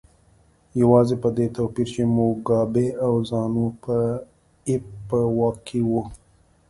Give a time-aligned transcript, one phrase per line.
[0.81, 3.99] یوازې په دې توپیر چې موګابي او زانو پي
[4.67, 6.01] ایف په واک کې وو.